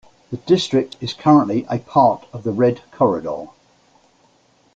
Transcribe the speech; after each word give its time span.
The 0.31 0.37
district 0.37 0.95
is 0.99 1.13
currently 1.13 1.63
a 1.69 1.77
part 1.77 2.25
of 2.33 2.41
the 2.41 2.49
Red 2.49 2.81
Corridor. 2.91 3.49